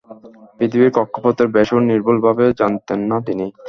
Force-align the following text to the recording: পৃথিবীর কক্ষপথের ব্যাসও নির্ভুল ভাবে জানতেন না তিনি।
পৃথিবীর 0.57 0.91
কক্ষপথের 0.97 1.47
ব্যাসও 1.53 1.79
নির্ভুল 1.89 2.17
ভাবে 2.25 2.45
জানতেন 2.59 2.99
না 3.09 3.17
তিনি। 3.27 3.45